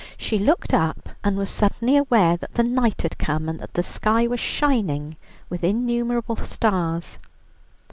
[0.17, 3.83] She looked up, and was suddenly aware that the night had come, and that the
[3.83, 5.15] sky was shining
[5.47, 7.19] with innumerable stars.